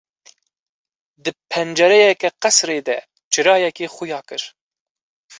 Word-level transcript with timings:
Di 1.23 1.31
pencereke 1.51 2.29
qesirê 2.41 2.79
de 2.87 2.97
çirayekê 3.31 3.87
xuya 3.95 4.19
kir. 4.27 4.43